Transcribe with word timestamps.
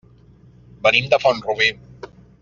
Venim 0.87 1.11
de 1.13 1.19
Font-rubí. 1.25 1.67